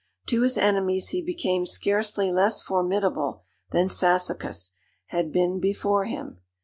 [0.29, 4.71] To his enemies he became scarcely less formidable than Sassacus
[5.09, 6.39] had been before him.